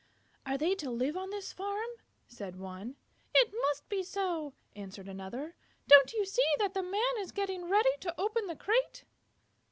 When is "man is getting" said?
6.81-7.69